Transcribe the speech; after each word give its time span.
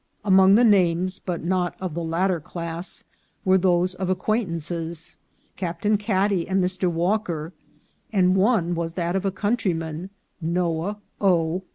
Among 0.25 0.55
the 0.55 0.63
names, 0.63 1.19
but 1.19 1.43
not 1.43 1.75
of 1.79 1.93
the 1.93 2.03
latter 2.03 2.39
class, 2.39 3.03
were 3.45 3.59
those 3.59 3.93
of 3.93 4.09
acquaintances: 4.09 5.17
Captain 5.57 5.95
Cad 5.95 6.29
dy 6.31 6.47
and 6.47 6.59
Mr. 6.63 6.89
Walker; 6.91 7.53
and 8.11 8.35
one 8.35 8.73
was 8.73 8.93
that 8.93 9.15
of 9.15 9.25
a 9.25 9.31
countryman, 9.31 10.09
Noah 10.41 10.97
O. 11.21 11.65